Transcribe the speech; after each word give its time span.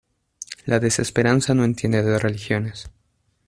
la 0.65 0.79
desesperanza 0.79 1.53
no 1.53 1.63
entiende 1.63 2.01
de 2.01 2.17
religiones. 2.17 2.89